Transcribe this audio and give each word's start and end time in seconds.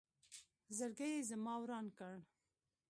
زړګې 0.77 1.07
یې 1.13 1.21
زما 1.29 1.53
وران 1.61 1.87
کړ 1.97 2.15